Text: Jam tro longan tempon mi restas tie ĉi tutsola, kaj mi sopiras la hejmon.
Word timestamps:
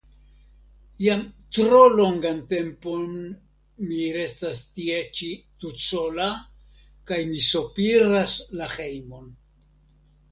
Jam 1.05 1.19
tro 1.57 1.81
longan 1.97 2.39
tempon 2.53 3.11
mi 3.89 4.07
restas 4.15 4.61
tie 4.79 5.01
ĉi 5.19 5.29
tutsola, 5.65 6.27
kaj 7.11 7.19
mi 7.33 7.43
sopiras 7.49 8.39
la 8.61 8.71
hejmon. 8.79 9.29